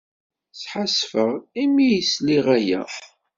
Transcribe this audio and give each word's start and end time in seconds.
Sḥassfeɣ 0.61 1.31
imi 1.63 1.85
ay 1.89 2.01
sliɣ 2.03 2.45
aya. 2.57 2.81